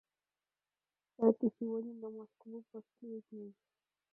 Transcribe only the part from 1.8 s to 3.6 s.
на Москву последний.